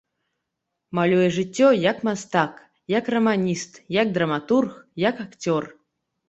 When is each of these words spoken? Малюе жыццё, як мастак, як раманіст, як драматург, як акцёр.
Малюе 0.99 1.27
жыццё, 1.35 1.67
як 1.91 1.97
мастак, 2.09 2.53
як 2.97 3.11
раманіст, 3.15 3.79
як 3.99 4.07
драматург, 4.17 4.71
як 5.07 5.15
акцёр. 5.27 5.63